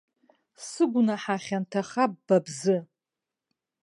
Сыгәнаҳа 0.65 1.35
хьанҭахап 1.43 2.11
ба 2.25 2.37
бзы. 2.45 2.77